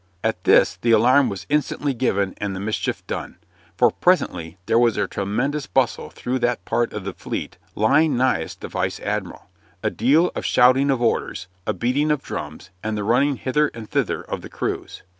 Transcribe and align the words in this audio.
At 0.23 0.45
this 0.45 0.77
the 0.77 0.89
alarm 0.93 1.29
was 1.29 1.45
instantly 1.47 1.93
given 1.93 2.33
and 2.39 2.55
the 2.55 2.59
mischief 2.59 3.05
done, 3.05 3.37
for 3.77 3.91
presently 3.91 4.57
there 4.65 4.79
was 4.79 4.97
a 4.97 5.07
tremendous 5.07 5.67
bustle 5.67 6.09
through 6.09 6.39
that 6.39 6.65
part 6.65 6.91
of 6.91 7.03
the 7.03 7.13
fleet 7.13 7.59
lying 7.75 8.17
nighest 8.17 8.61
the 8.61 8.67
vice 8.67 8.99
admiral 9.01 9.51
a 9.83 9.91
deal 9.91 10.31
of 10.35 10.43
shouting 10.43 10.89
of 10.89 11.03
orders, 11.03 11.45
a 11.67 11.73
beating 11.75 12.09
of 12.09 12.23
drums, 12.23 12.71
and 12.83 12.97
the 12.97 13.03
running 13.03 13.35
hither 13.35 13.67
and 13.75 13.91
thither 13.91 14.23
of 14.23 14.41
the 14.41 14.49
crews. 14.49 15.03